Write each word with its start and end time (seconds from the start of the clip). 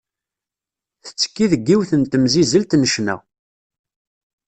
Tettekki 1.05 1.45
deg 1.51 1.61
yiwet 1.67 1.91
n 1.95 2.03
temzizelt 2.11 2.71
n 2.75 2.83
ccna. 2.89 3.15